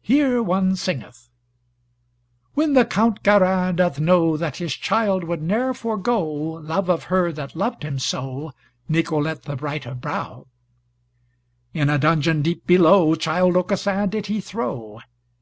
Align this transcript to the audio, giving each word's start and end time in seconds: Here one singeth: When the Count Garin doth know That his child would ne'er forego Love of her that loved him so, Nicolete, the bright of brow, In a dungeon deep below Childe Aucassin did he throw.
Here 0.00 0.42
one 0.42 0.74
singeth: 0.74 1.28
When 2.54 2.72
the 2.72 2.86
Count 2.86 3.22
Garin 3.22 3.76
doth 3.76 4.00
know 4.00 4.38
That 4.38 4.56
his 4.56 4.72
child 4.72 5.22
would 5.24 5.42
ne'er 5.42 5.74
forego 5.74 6.22
Love 6.26 6.88
of 6.88 7.02
her 7.12 7.30
that 7.32 7.54
loved 7.54 7.82
him 7.82 7.98
so, 7.98 8.52
Nicolete, 8.88 9.42
the 9.42 9.56
bright 9.56 9.84
of 9.84 10.00
brow, 10.00 10.46
In 11.74 11.90
a 11.90 11.98
dungeon 11.98 12.40
deep 12.40 12.66
below 12.66 13.14
Childe 13.16 13.58
Aucassin 13.58 14.08
did 14.08 14.28
he 14.28 14.40
throw. 14.40 15.00